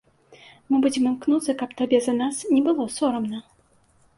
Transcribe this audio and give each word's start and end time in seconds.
Мы 0.69 0.79
будзем 0.85 1.03
імкнуцца, 1.09 1.55
каб 1.61 1.75
табе 1.81 1.97
за 2.07 2.17
нас 2.23 2.41
не 2.55 2.61
было 2.69 2.89
сорамна. 2.99 3.47